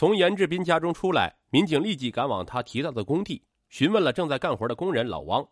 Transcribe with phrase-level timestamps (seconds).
[0.00, 5.46] 从严志斌家中出来，民警立即赶往他提到的工地，询问了正在干活的工人老汪。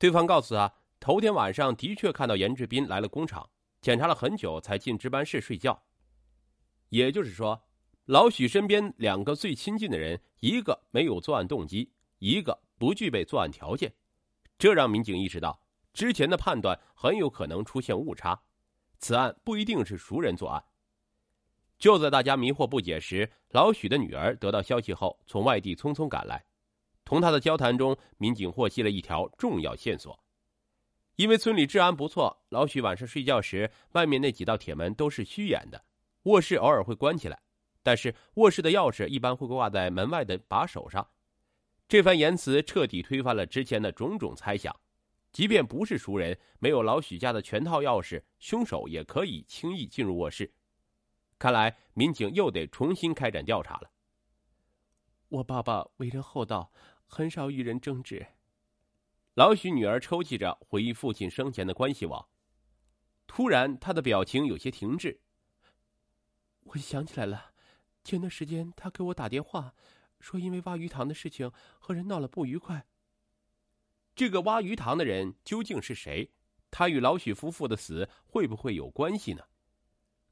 [0.00, 3.48] 对方告诉他，头天晚上的确看到严志斌来了工厂，
[3.80, 5.80] 检查了很久才进值班室睡觉。
[6.88, 7.68] 也就是说，
[8.06, 13.94] 老许身边两个最亲近的人，一个没有作案动机，一个不具备作案条件，
[14.58, 18.42] 这让民警意识到之前的判断很有可能出现误差，
[18.98, 20.64] 此案不一定是熟人作案。
[21.78, 26.44] 就在大家迷惑不解时，老许的女儿得到消息后，从外地匆匆赶来。
[27.04, 30.18] 同他的交谈中，民警获悉了一条重要线索。
[31.16, 35.84] 因为村里治安不错，老许晚上睡觉时，外面那几道铁门都是虚掩的，
[36.24, 37.40] 卧室偶尔会关起来，
[37.82, 41.08] 但是卧室的钥匙一般会挂在门外的把手上。
[41.88, 44.74] 这番言辞彻底推翻了之前的种种猜想。
[45.32, 50.50] 即便不是熟人，没有老许家的全套钥匙，凶手也可以轻易进入卧室。
[51.38, 53.90] 看来民警又得重新开展调查了。
[55.28, 56.72] 我爸爸为人厚道，
[57.06, 58.26] 很少与人争执。
[59.34, 62.28] 老许女儿抽泣着回忆父亲生前的关系网。
[63.26, 65.20] 突然，她的表情有些停滞。
[66.64, 67.52] 我想起来了，
[68.02, 69.74] 前段时间他给我打电话，
[70.18, 72.86] 说因为挖鱼塘的事情和人闹了不愉快。
[74.14, 76.32] 这个挖鱼塘的人究竟是谁？
[76.70, 79.44] 他与老许夫妇的死会不会有关系呢？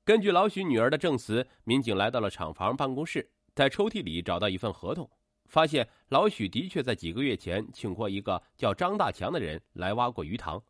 [0.06, 5.10] 根据老许女儿的证词，民警来到了厂房办公室，在抽屉里找到一份合同，
[5.46, 10.62] 发现老许的确在几个月前请过一个叫张大强的人来挖过鱼塘。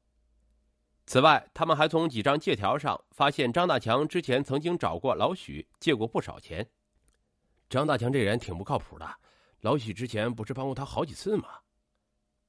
[1.05, 6.67] 此外，他们还从几张借条上发现张大强之前曾经找过老许借过不少钱。
[7.69, 9.07] 张大强这人挺不靠谱的，
[9.61, 11.47] 老许之前不是帮过他好几次吗？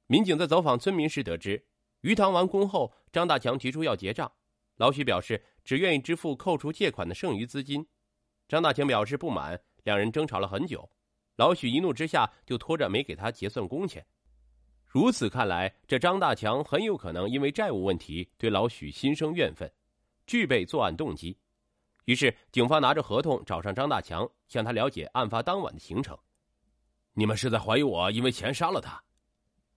[0.06, 1.66] 民警在走访村民时得知，
[2.00, 4.32] 鱼塘完工后，张大强提出要结账。
[4.78, 7.86] 老许表示只愿意支付扣除借款的剩余资金，
[8.48, 10.88] 张大强表示不满，两人争吵了很久。
[11.36, 14.04] 老许一怒之下就拖着没给他结算工钱。
[14.86, 19.70] 如此看来，这张大强很有可能因为债务问题对老许心生怨愤，
[20.26, 21.36] 具备作案动机。
[22.04, 26.16] 于是，警方拿着合同找上张大强，向他了解案发当晚的行程。
[27.14, 29.02] 你们是在怀疑我因为钱杀了他？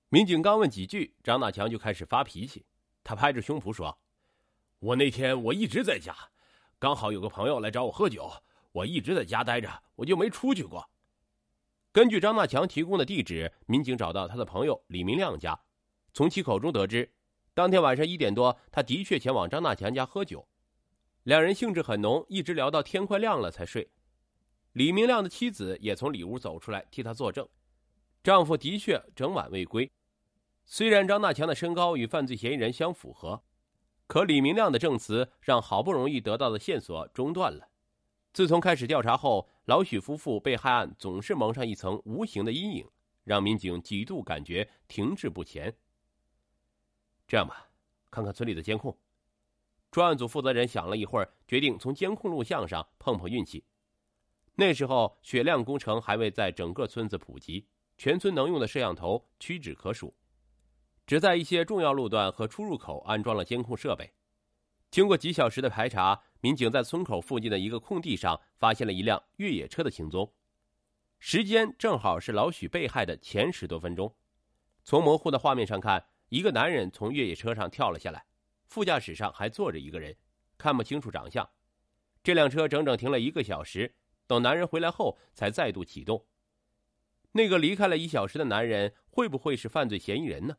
[0.09, 2.63] 民警刚问几句，张大强就开始发脾气。
[3.03, 4.00] 他拍着胸脯说。
[4.81, 6.15] 我那天我一直在家，
[6.79, 8.31] 刚好有个朋友来找我喝酒，
[8.71, 10.89] 我一直在家待着，我就没出去过。
[11.91, 15.59] 根据张大强提供的地址，民警找到他的朋友李明亮家，
[16.15, 17.13] 从其口中得知，
[17.53, 20.47] 当天晚上一点多，他的确前往张大强家喝酒，
[21.21, 23.87] 两人兴致很浓，一直聊到天快亮了才睡。
[24.73, 27.47] 李明亮的妻子也从里屋走出来替他作证，
[28.23, 29.91] 丈夫的确整晚未归。
[30.65, 33.43] 虽然张大强的身高与犯罪嫌疑人相符合。
[34.11, 37.69] 可李明亮的证词让好不容易得到的线索中断了。
[38.33, 42.85] 自从开始调查后，老许夫妇被害案总是蒙上一层无形的阴影，
[43.23, 45.73] 让民警几度感觉停滞不前。
[47.25, 47.69] 这样吧，
[48.09, 48.93] 看看村里的监控。
[49.89, 53.63] 专案组负责人想了一会儿，决定从监控录像上碰碰运气。
[54.55, 57.65] 那时候，雪亮工程还未在整个村子普及，
[57.97, 60.13] 全村能用的摄像头屈指可数。
[61.05, 64.13] 只在一些重要路段和出入口安装了监控设备。
[64.89, 70.33] 经过几小时的排查，民警在村口附近的一个空地上发现了一辆越野车的行踪，
[71.19, 74.13] 时间正好是老许被害的前十多分钟。
[74.83, 78.25] 从模糊的画面上看，一个男人从越野车上跳了下来，
[78.65, 80.15] 副驾驶上还坐着一个人，
[80.57, 81.47] 看不清楚长相。
[82.23, 83.95] 这辆车整整停了一个小时，
[84.27, 86.25] 等男人回来后才再度启动。
[87.31, 90.57] 那个离开了一小时的男人会不会是犯罪嫌疑人呢？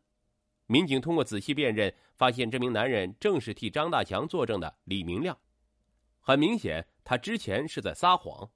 [0.73, 5.39] 民警通过仔细辨认，发现这名男人正是替张大强作证的李明亮。
[6.19, 8.51] 很明显，他之前是在撒谎。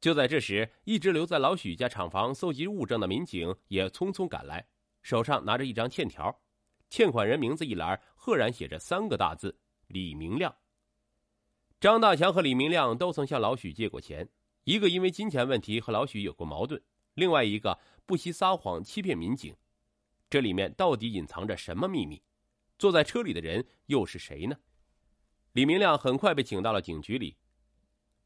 [0.00, 4.66] 就在这时，一直留在老许家厂房搜集物证的民警也匆匆赶来，
[5.00, 6.40] 手上拿着一张欠条，
[6.90, 9.56] 欠款人名字一栏赫然写着三个大字：
[9.86, 10.52] 李明亮。
[11.78, 14.28] 张大强和李明亮都曾向老许借过钱，
[14.64, 16.82] 一个因为金钱问题和老许有过矛盾，
[17.14, 19.54] 另外一个不惜撒谎欺骗民警。
[20.32, 22.22] 这里面到底隐藏着什么秘密？
[22.78, 24.56] 坐在车里的人又是谁呢？
[25.52, 27.36] 李明亮很快被请到了警局里。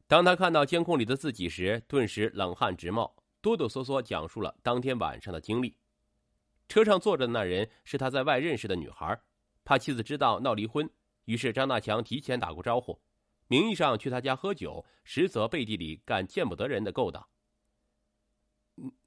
[0.07, 5.75] 当他看到监控里的自己时，顿时冷汗直冒，哆哆嗦嗦讲述了当天晚上的经历。
[6.69, 9.19] 车上坐着的那人是他在外认识的女孩，
[9.65, 10.89] 怕妻子知道闹离婚，
[11.25, 13.01] 于是张大强提前打过招呼，
[13.47, 17.27] 名义上去他家喝酒，实则背地里干见不得人的勾当。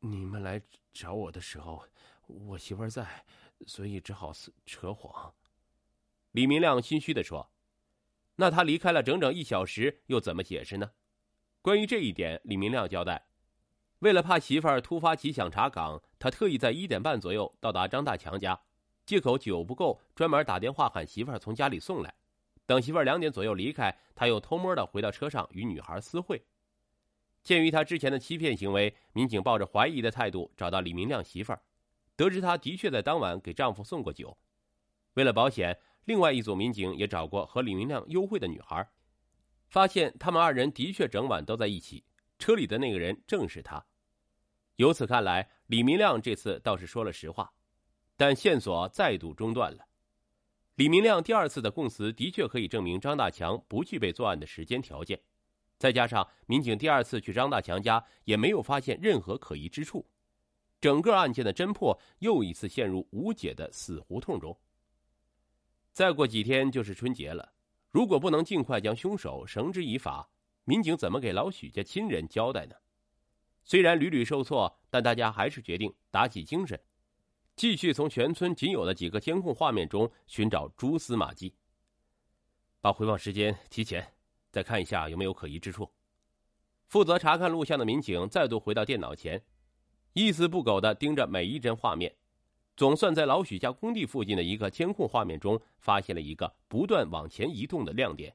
[0.01, 0.61] 你们来
[0.93, 1.83] 找我的时候。
[2.47, 3.25] 我媳妇儿在，
[3.67, 4.33] 所以只好
[4.65, 5.35] 扯谎。
[6.33, 7.51] 李明亮心虚的说
[8.37, 10.93] ：“那他离开了整整一小时，又怎么解释呢？”
[11.63, 13.27] 关于这一点，李明亮交代，
[13.99, 18.59] 为了怕媳妇儿突发奇想查岗，他特意在一点半左右到达张大强家，
[19.05, 22.15] 借口酒不够，专门打电话喊媳妇儿从家里送来。
[22.65, 26.43] 等媳妇儿两点左右离开，他又偷摸的回到车上与女孩私会。
[27.43, 31.61] 鉴于他之前的欺骗行为，民警抱着怀疑的态度找到李明亮媳妇儿，
[32.21, 34.37] 得知她的确在当晚给丈夫送过酒。
[35.15, 38.87] 为了保险，另外一组民警也找过和李明亮幽会的女孩。
[39.69, 42.05] 发现他们二人的确整晚都在一起，
[42.39, 43.83] 车里的那个人正是她。
[44.77, 47.55] 由此看来，李明亮这次倒是说了实话，
[48.19, 49.87] 但线索再度中断了。
[50.75, 55.19] 李明亮第二次的供词的确可以证明张大强不具备作案的时间条件，
[55.79, 60.07] 再加上民警第二次去张大强家也没有发现任何可疑之处，
[60.81, 64.57] 整个案件的侦破又一次陷入无解的死胡同中。
[65.93, 67.53] 再过几天就是春节了。
[67.91, 70.29] 如果不能尽快将凶手绳之以法，
[70.65, 72.77] 民警怎么给老许家亲人交代呢？
[73.65, 76.81] 虽然屡屡受挫，但大家还是决定打起精神，
[77.57, 81.53] 继续从全村仅有的几个监控画面中寻找蛛丝马迹。
[82.81, 84.15] 把回放时间提前，
[84.51, 85.93] 再看一下有没有可疑之处。
[86.87, 89.43] 负责查看录像的民警再度回到电脑前，
[90.13, 92.15] 一丝不苟的盯着每一帧画面。
[92.77, 98.35] 总算在老许家工地附近的一个监控画面中，发现了一个不断往前移动的亮点。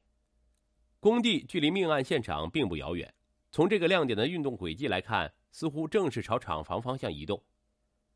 [0.99, 3.11] 工地距离命案现场并不遥远，
[3.51, 7.41] 从这个亮点的运动轨迹来看，似乎正是朝厂房方向移动。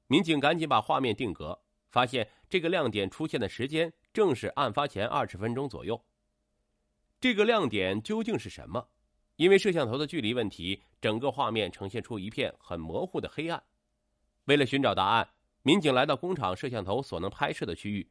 [0.07, 1.59] 民警赶紧把画面定格，
[1.89, 5.99] 发现这个亮点出现的时间正是案发前二十分钟左右。
[7.19, 8.87] 这个亮点究竟是什么？
[9.39, 13.63] 因为摄像头的距离问题，整个画面呈现出一片很模糊的黑暗。
[14.45, 15.27] 为了寻找答案。
[15.61, 18.09] 民警来到工厂摄像头所能拍摄的区域，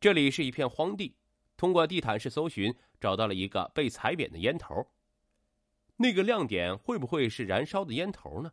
[0.00, 1.14] 这里是一片荒地。
[1.56, 4.74] 通过地毯式搜寻，找到了一个被踩扁的烟头。
[5.96, 8.50] 那个亮点会不会是燃烧的烟头呢？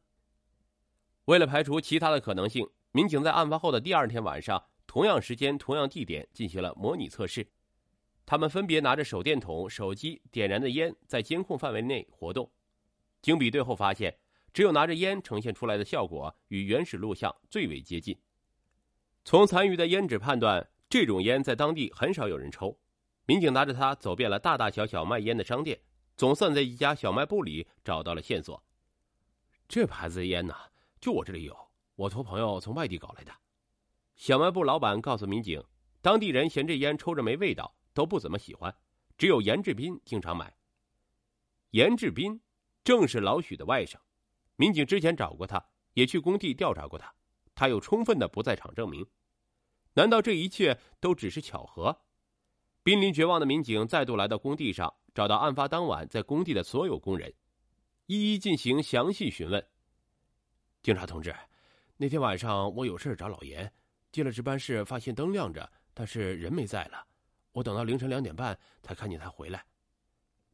[1.25, 7.47] 为了排除其他的可能性，民警在案发后的第二天晚上，同样时间、同样地点进行了模拟测试。
[8.27, 12.47] 他们分别拿着手电筒、手机点燃的烟，在监控范围内活动。
[13.23, 14.15] 经比对后发现。
[14.53, 18.17] 只有拿着烟呈现出来的效果与原始录像最为接近。
[19.23, 22.75] 从残余的烟纸判断，这种烟在当地很少有人抽。
[23.27, 25.79] 民警拿着它走遍了大大小小卖烟的商店，
[26.15, 28.63] 总算在一家小卖部里找到了线索。
[29.67, 30.55] 这牌子的烟呢，
[30.99, 31.55] 就我这里有，
[31.95, 33.31] 我托朋友从外地搞来的。
[34.15, 35.63] 小卖部老板告诉民警，
[36.01, 38.71] 当地人嫌这烟抽着没味道，都不怎么喜欢，
[39.17, 40.55] 只有严志斌经常买。
[41.71, 42.39] 严志斌
[42.83, 43.95] 正是老许的外甥。
[44.55, 45.59] 民警之前找过他，
[45.93, 47.11] 也去工地调查过他，
[47.55, 49.03] 他有充分的不在场证明。
[49.93, 52.03] 难道这一切都只是巧合？
[52.83, 57.33] 濒临绝望的民警再度来到工地上，找到案发当晚在工地的所有工人，
[58.05, 59.67] 一一进行详细询问。
[60.83, 61.35] 警察同志，
[61.97, 63.73] 那天晚上我有事找老严，
[64.11, 67.03] 进了值班室，发现灯亮着，但是人没在了。
[67.57, 69.65] 我等到凌晨两点半才看见他回来。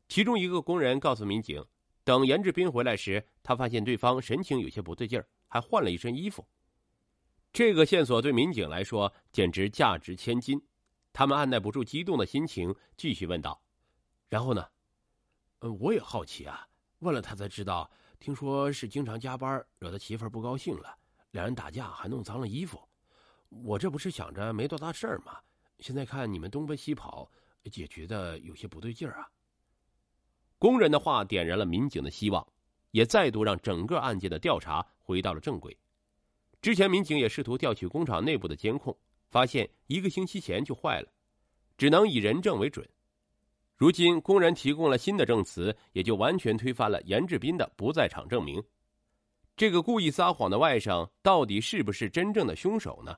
[0.07, 1.63] 其中一个工人告诉民警。
[2.05, 6.45] 等严志斌回来时，他发现对方神情有些不对劲儿，还换了一身衣服。
[7.51, 10.61] 这个线索对民警来说简直价值千金，
[11.13, 13.61] 他们按耐不住激动的心情，继续问道
[14.29, 14.65] ：“然后呢
[15.59, 16.67] ？”“嗯，我也好奇啊，
[16.99, 17.89] 问了他才知道，
[18.19, 20.97] 听说是经常加班，惹他媳妇儿不高兴了，
[21.31, 22.81] 两人打架还弄脏了衣服。
[23.49, 25.39] 我这不是想着没多大事儿吗？
[25.83, 27.29] 现在看你们东奔西跑，
[27.63, 29.27] 也觉得有些不对劲儿啊。”
[30.57, 32.47] 工人的话点燃了民警的希望，
[32.91, 35.77] 也再度让整个案件的调查回到了正轨。
[36.61, 38.97] 之前民警也试图调取工厂内部的监控，
[39.29, 41.11] 发现一个星期前就坏了，
[41.77, 42.87] 只能以人证为准。
[43.75, 48.63] 如今工人提供了新的证词，也就完全推翻了严志斌的不在场证明。
[49.57, 53.13] 这个故意撒谎的外甥到底是不是真正的凶手呢？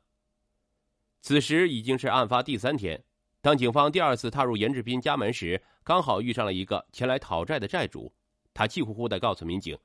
[1.26, 3.04] 此时已经是案发第三天。
[3.42, 8.14] 当警方第二次踏入严志斌家门时，刚好遇上了一个前来讨债的债主。
[8.54, 9.76] 他气呼呼的告诉民警，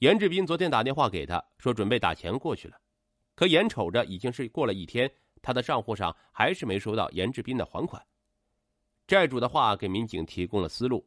[0.00, 2.76] 严志斌昨天打电话给他，说准备打钱过去了。
[3.36, 5.08] 可眼瞅着已经是过了一天，
[5.40, 8.04] 他的账户上还是没收到严志斌的还款。
[9.06, 11.06] 债主的话给民警提供了思路，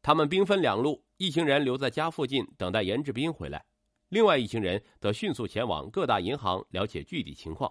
[0.00, 3.62] 他们兵分两路，一行人留在家附近等待严志斌回来，
[4.08, 7.70] 另外一行人则迅速前往各大银行了解具体情况。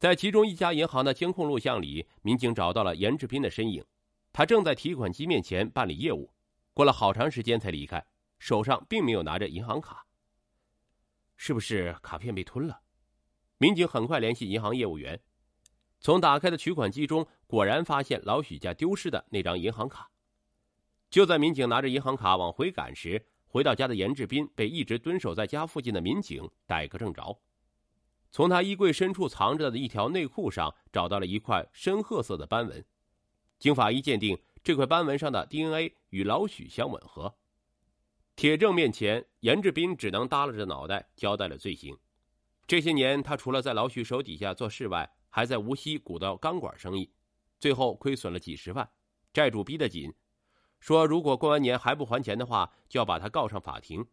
[0.00, 3.84] 在其中一家银行的监控录像里，民警找到了严志斌的身影，
[4.32, 6.32] 他正在提款机面前办理业务，
[6.72, 8.02] 过了好长时间才离开，
[8.38, 10.06] 手上并没有拿着银行卡。
[11.36, 12.80] 是不是卡片被吞了？
[13.58, 15.20] 民警很快联系银行业务员，
[16.00, 20.10] 从打开的取款机中果然发现老许家丢失的那张银行卡。
[21.10, 27.38] 就在民警拿着银行卡往回赶时，回到家的严志斌被一直蹲守在家附近的民警逮个正着。
[28.32, 32.84] 从他衣柜深处藏着的一条内裤上找到了一块深褐色的斑纹，
[33.58, 37.34] 经法医鉴定，这块斑纹上的 DNA 与老许相吻合。
[38.36, 41.98] 铁证面前，严志斌只能耷拉着脑袋交代了罪行。
[42.66, 47.10] 这些年，他除了在老许手底下做事外，还在无锡鼓捣钢管生意，
[47.58, 48.88] 最后亏损了几十万，
[49.32, 50.14] 债主逼得紧，
[50.78, 54.06] 说如果过完年还不还钱的话，就要把他告上法庭。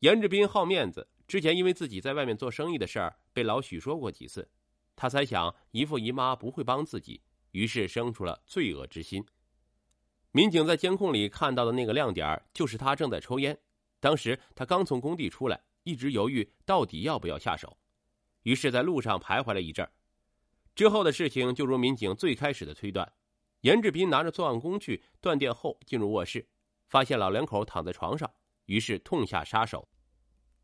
[0.00, 1.08] 严志斌好面子。
[1.26, 4.48] 之前因为自己在外面做生意的事儿被老许说过几次，
[4.94, 9.24] 他猜想姨父姨妈不会帮自己，于是生出了罪恶之心。
[10.32, 13.58] 民警在监控里看到的那个亮点就是他正在抽烟，
[14.00, 17.76] 当时他刚从工地出来，一直犹豫到底要不要下手，
[18.42, 19.88] 于是在路上徘徊了一阵
[20.74, 23.12] 之后的事情就如民警最开始的推断，
[23.60, 26.48] 严志斌拿着作案工具断电后进入卧室，
[26.88, 28.30] 发现老两口躺在床上，
[28.64, 29.86] 于是痛下杀手。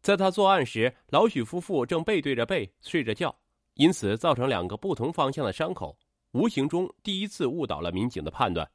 [0.09, 3.39] 在他作案时，老许夫妇正背对着背睡着觉，
[3.75, 5.95] 因此造成两个不同方向的伤口，
[6.33, 8.67] 无形中第一次误导了民警的判断。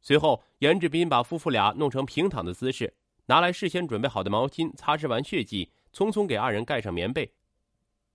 [0.00, 2.90] 随后，严志斌把夫妇俩弄成平躺的姿势，
[3.26, 7.30] 拿来事先准备好的毛巾擦拭完血迹，匆匆给二人盖上棉被，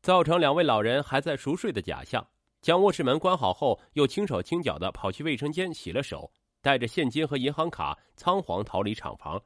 [0.01, 2.27] 造成两位老人还在熟睡的假象。
[2.63, 6.27] 将卧室门关好后，又轻手轻脚的跑去卫生间洗了手，
[6.63, 9.39] 带着现金和银行卡仓皇逃离厂房。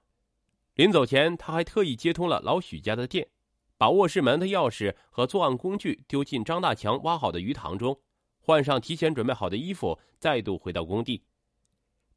[0.75, 3.27] 临走前，他还特意接通了老许家的电，
[3.77, 7.99] 把卧室门的钥匙和作案工具丢进张大强挖好的鱼塘中，
[8.39, 11.23] 换上提前准备好的衣服，再度回到工地。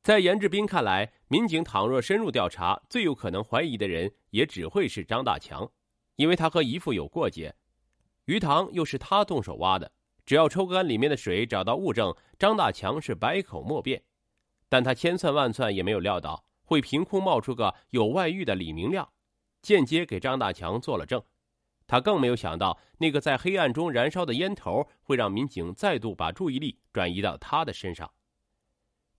[0.02, 5.70] 在严志斌看来，民警倘若深入调查，最有可能怀疑的人也只会是张大强，
[6.14, 7.54] 因为他和姨父有过节，
[8.24, 9.92] 鱼塘又是他动手挖的，
[10.24, 14.02] 只要抽干里面的水，找到物证，张大强是百口莫辩。
[14.70, 16.44] 但他千算万算也没有料到。
[16.66, 19.08] 会凭空冒出个有外遇的李明亮，
[19.62, 21.22] 间接给张大强做了证。
[21.86, 28.10] 他更没有想到，那个在黑暗中燃烧的烟头会让民警再度把注意力转移到他的身上。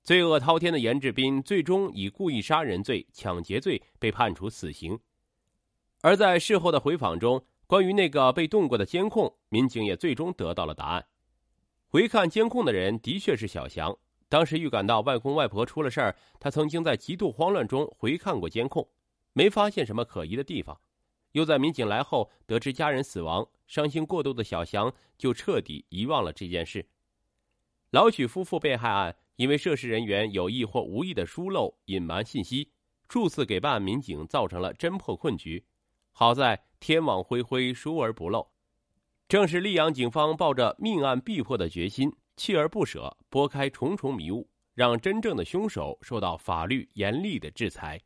[0.04, 5.00] 罪恶滔天的严志斌最终以故意杀人罪、抢劫罪被判处死刑。
[6.02, 11.06] 而在事后的回访中，关于那个被动过的监控，民警也最终得到了答案。
[11.88, 13.98] 回看监控的人的确是小翔。
[14.30, 18.88] 当时预感到外公外婆出了事儿，他曾经在极度慌乱中回看过监控，
[19.34, 20.80] 没发现什么可疑的地方。
[21.34, 26.86] 又在民警来后得知家人死亡，伤心过度的小翔就彻底遗忘了这件事。
[27.92, 32.72] 老许夫妇被害案，因为涉事人员有意或无意的疏漏、隐瞒信息，
[33.08, 35.64] 数次给办案民警造成了侦破困局。
[36.12, 38.50] 好在天网恢恢，疏而不漏。
[39.30, 42.12] 正是溧阳警方抱着命案必破的决心。
[42.38, 48.00] 锲而不舍，拨开重重迷雾，让真正的凶手受到法律严厉的制裁。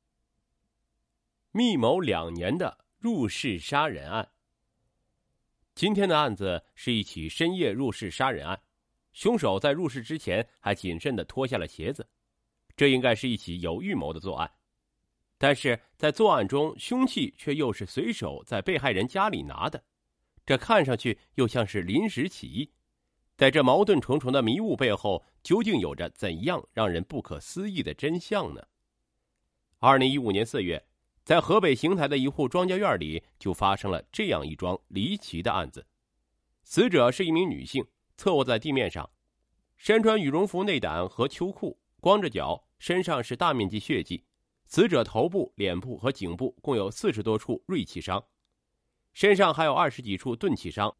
[1.52, 4.28] 密谋两年的入室杀人案。
[5.76, 8.60] 今天的案子是一起深夜入室杀人案，
[9.12, 12.08] 凶手在入室之前还谨慎的脱下了鞋子，
[12.78, 14.50] 这应该是一起有预谋的作案。
[15.38, 19.84] 但是在作案中，凶器却又是随手在被害人家里拿的，
[20.46, 22.72] 这看上去又像是临时起意。
[23.42, 28.62] 在这矛盾重重的迷雾背后，究竟有着怎样让人不可思议的真相呢？
[29.80, 30.86] 二零一五年四月，
[31.24, 35.84] 在河北邢台的一户庄稼院里，就发生了这样一桩离奇的案子。
[36.64, 37.84] 死者是一名女性，
[38.16, 39.10] 侧卧在地面上，
[39.76, 44.24] 身穿羽绒服内胆和秋裤，光着脚，身上是大面积血迹。
[44.68, 48.24] 死者头部、脸部和颈部共有四十多处锐器伤，
[49.14, 50.96] 身上还有二十几处钝器伤。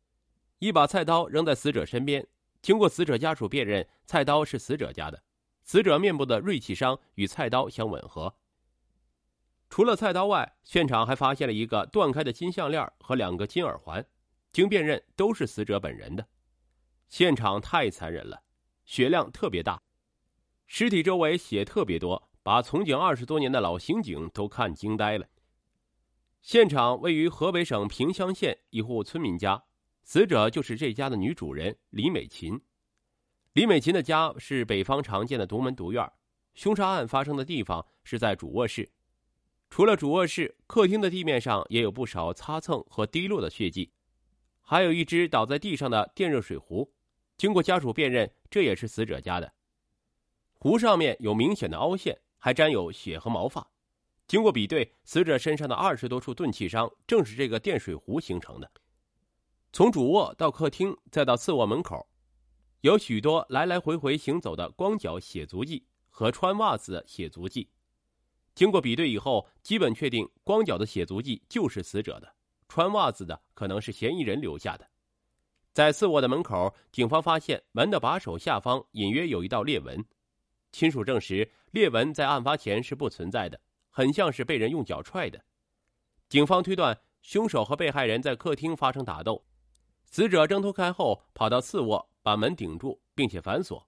[0.62, 2.28] 一把菜刀扔在死者身边，
[2.62, 5.24] 经过死者家属辨认，菜刀是死者家的。
[5.64, 8.32] 死者面部的锐器伤与菜刀相吻合。
[9.72, 14.06] 除了菜刀外，现场还发现了一个断开的金项链和两个金耳环，
[14.52, 16.28] 经辨认都是死者本人的。
[17.10, 18.44] 现场太残忍了，
[18.86, 19.82] 血量特别大，
[20.68, 25.28] 尸体周围血特别多，把从警二十多年的老刑警都看惊呆了。
[26.44, 29.64] 现场位于河北省平乡县一户村民家。
[30.04, 32.60] 死者就是这家的女主人李美琴。
[33.54, 36.12] 李美琴的家是北方常见的独门独院。
[36.54, 38.92] 凶杀案发生的地方是在主卧室，
[39.70, 43.90] 除了主卧室，客厅的地面上也有不少擦蹭和滴落的血迹，
[44.60, 46.94] 还有一只倒在地上的电热水壶。
[47.38, 49.54] 经过家属辨认，这也是死者家的。
[50.56, 53.66] 壶上面有明显的凹陷，还沾有血和毛发。
[54.28, 58.70] 经过比对，死者身上的二十多处钝器伤正是这个电水壶形成的。
[59.74, 62.06] 从主卧到客厅，再到次卧门口，
[62.82, 67.70] 有许多来来回回行走的光脚血足迹和穿袜子的血足迹，
[68.54, 72.36] 经过比对以后，基本确定光脚的血足迹就是死者的，
[72.68, 74.86] 穿袜子的可能是嫌疑人留下的。
[75.72, 80.04] 在次卧的门口，警方发现门的把手下方隐约有一道裂纹，
[80.74, 83.58] 亲属证实裂纹在案发前是不存在的，
[83.90, 85.42] 很像是被人用脚踹的。
[86.28, 89.46] 警方推断，凶手和被害人在客厅发生打斗，
[90.12, 93.88] 死者挣脱开后跑到次卧，把门顶住并且反锁。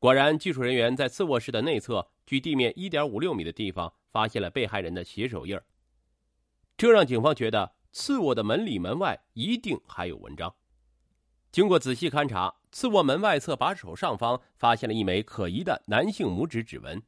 [0.00, 5.56] 果然，技术人员在次卧室的内侧，距地面一点五六米的地方发现了被害人的血手印
[6.76, 10.52] 这让警方觉得次卧的门里门外一定还有文章。
[11.52, 17.00] 经过仔细勘查，次卧门外侧把手上方发现了一枚可疑的男性拇指指纹。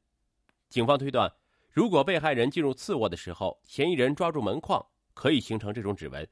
[0.71, 1.31] 警方推断，
[1.73, 6.27] 如果被害人进入次卧的时候，嫌疑人抓住门框，可以形成这种指纹。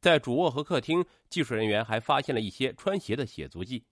[0.00, 3.84] 在主卧和客厅，技术人员还发现了一些穿鞋的血足迹。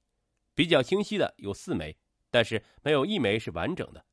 [0.55, 1.97] 比较清晰的有四枚，
[2.31, 4.05] 但是没有一枚是完整的。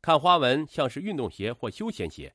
[0.00, 2.34] 看花纹像是运动鞋或休闲鞋。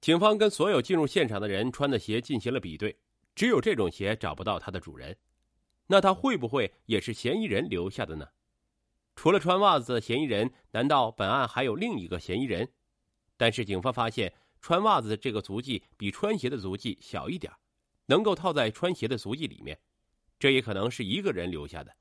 [0.00, 2.98] 警方跟所有进入现场的人穿的鞋进行了比对，
[3.34, 5.16] 只有这种鞋找不到它的主人。
[5.86, 8.26] 那他会不会也是嫌疑人留下的呢？
[9.14, 12.68] 除了穿袜子的嫌疑人，难道本案还有另一个嫌疑人？
[13.36, 17.52] 但是警方发现穿袜子的这个足迹比穿鞋的足迹小一点，
[18.06, 19.78] 能够套在穿鞋的足迹里面，
[20.38, 21.94] 这也可能是一个人留下的。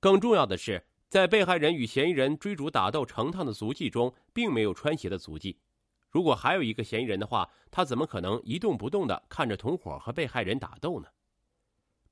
[0.00, 5.58] 更重要的是，在被害人与嫌疑人追逐打斗成趟的足迹中，并没有穿鞋的足迹。
[6.10, 11.08] 如果还有一个嫌疑人的话，他怎么可能一动不动的看着同伙和被害人打斗呢？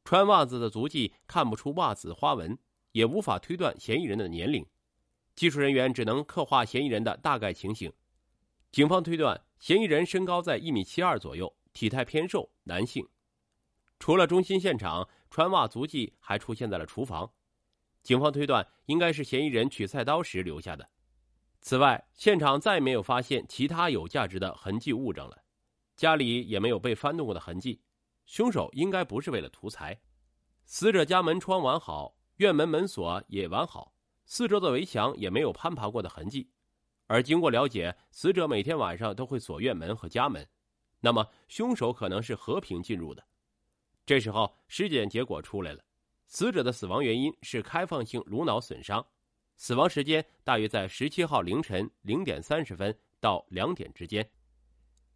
[0.04, 2.58] 穿袜子的足迹看不出袜子花纹，
[2.92, 4.66] 也无法推断嫌疑人的年龄。
[5.34, 7.92] 技术人员只能刻画嫌疑人的大概情形。
[8.70, 13.06] 警方推断，嫌疑人身高在一米七二左右，体态偏瘦，男性。
[13.98, 17.30] 除了中心现场，穿袜足迹还出现在了厨房。
[18.02, 20.88] 警方推断，应该是嫌疑人取菜刀时留下的。
[21.60, 25.44] 此外，现场再没有发现其他有价值的痕迹物证了，
[25.94, 27.82] 家里也没有被翻动过的痕迹。
[28.24, 30.00] 凶手应该不是为了图财。
[30.64, 33.92] 死者家门窗完好，院门门锁也完好，
[34.24, 36.50] 四周的围墙也没有攀爬过的痕迹。
[37.06, 40.48] 而经过了解，死者每天晚上都会锁院门和家门，
[41.00, 43.24] 那么凶手可能是和平进入的。
[44.04, 45.82] 这时候，尸检结果出来了。
[46.26, 49.04] 死者的死亡原因是开放性颅脑损伤，
[49.56, 54.28] 死亡时间大约在十七号凌晨零点三十分到两点之间。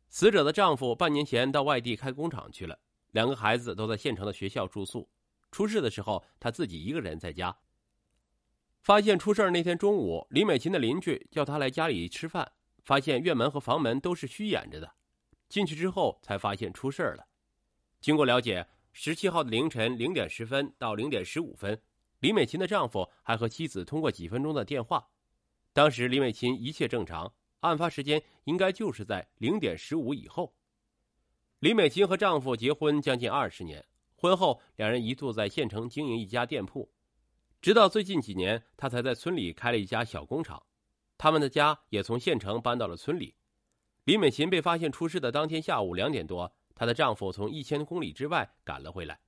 [0.08, 2.78] 死者的丈夫半年前到外地开工厂去了，
[3.10, 5.08] 两个孩子都在县城的学校住宿。
[5.50, 7.56] 出事的时候，他自己一个人在家。
[8.80, 12.50] 发现出事那天中午，李美琴的邻居叫他来家里吃饭，
[12.84, 14.94] 发现院门和房门都是虚掩着的，
[15.50, 17.26] 进去之后才发现出事了。
[18.00, 18.66] 经过了解。
[18.92, 21.80] 十七号的凌晨零点十分到零点十五分，
[22.18, 25.08] 李美琴的丈夫还和妻子通过几分钟的电话。
[25.72, 30.52] 当时李美琴一切正常，案发时间应该就是在零点十五以后。
[31.60, 33.82] 李美琴和丈夫结婚将近二十年，
[34.16, 36.90] 婚后两人一度在县城经营一家店铺，
[37.62, 40.60] 直到最近几年，她才在村里开了一家小工厂。
[41.16, 43.36] 他们的家也从县城搬到了村里。
[44.04, 46.52] 李美琴被发现出事的当天下午两点多。
[46.74, 49.20] 她的丈夫从一千公里之外赶了回来，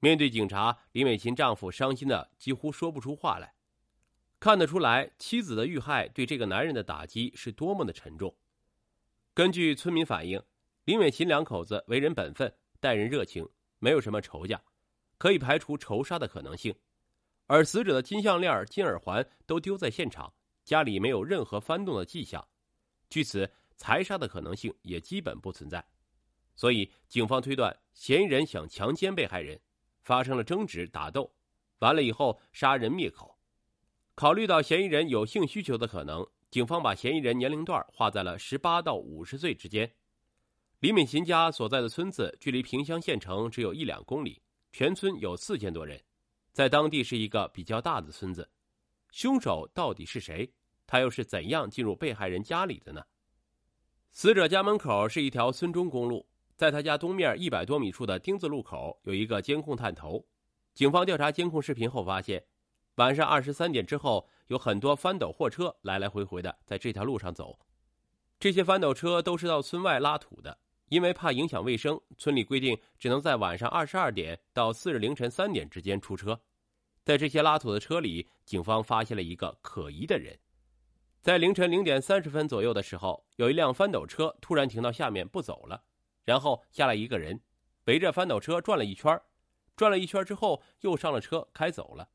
[0.00, 3.52] 面对警察，李美琴丈夫伤心的几乎说不出话来。
[4.40, 8.34] 看得出来，妻子的遇害对这个男人的打击是多么的沉重。
[9.34, 10.42] 根据村民反映，
[10.84, 13.46] 李美琴两口子为人本分，待人热情，
[13.78, 14.60] 没有什么仇家，
[15.18, 16.74] 可以排除仇杀的可能性。
[17.46, 20.32] 而死者的金项链、金耳环都丢在现场，
[20.64, 22.48] 家里没有任何翻动的迹象，
[23.10, 23.48] 据此，
[23.82, 25.84] 财杀的可能性也基本不存在。
[26.54, 29.60] 所以，警方推断嫌疑人想强奸被害人，
[30.04, 31.28] 发生了争执打斗，
[31.80, 33.36] 完了以后杀人灭口。
[34.14, 39.92] 考虑到嫌疑人有性需求的可能，警方把嫌疑人年龄段划在了十八到五十岁之间。
[40.78, 44.40] 李敏琴家所在的村子距离萍乡县城只有一两公里，
[44.70, 46.00] 全村有四千多人，
[46.52, 48.48] 在当地是一个比较大的村子。
[49.10, 50.48] 凶手到底是谁？
[50.86, 53.04] 他又是怎样进入被害人家里的呢？
[54.14, 56.26] 死者家门口是一条村中公路。
[56.54, 60.22] 在他家东面一百多米处的丁字路口有一个监控探头，
[60.74, 62.44] 警方调查监控视频后发现，
[62.96, 67.58] 晚上二十三点之后有很多翻斗货车来来回回的在这条路上走。
[68.38, 70.56] 这些翻斗车都是到村外拉土的，
[70.90, 76.38] 因为怕影响卫生，村里规定只能在晚上二十二点到次日凌晨三点之间出车。
[77.02, 80.38] 在这些拉土的车里，警方发现了一个可疑的人。
[81.22, 85.80] 在凌晨零点三十分左右的时候有一辆翻斗车突然停到下面不走了
[86.24, 87.40] 然后下来一个人
[87.84, 89.16] 围着翻斗车转了一圈
[89.76, 92.08] 转了一圈之后又上了车开走了。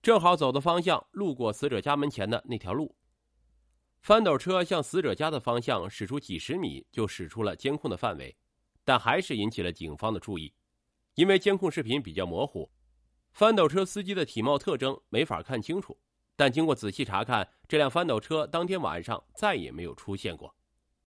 [0.00, 2.94] 正好走的方向路过死者家门前的那条路。
[4.00, 8.34] 翻斗车向死者家的方向驶出几十米就驶出了监控的范围
[8.84, 10.54] 但还是引起了警方的注意
[11.16, 12.70] 因为监控视频比较模糊
[13.32, 15.98] 翻斗车司机的体貌特征没法看清楚
[16.38, 20.54] 但经过仔细查看这辆翻斗车当天晚上再也没有出现过。